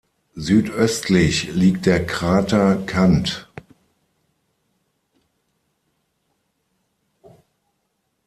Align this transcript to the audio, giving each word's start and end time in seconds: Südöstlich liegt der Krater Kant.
Südöstlich 0.33 1.53
liegt 1.53 1.85
der 1.85 2.03
Krater 2.07 2.77
Kant. 2.87 3.47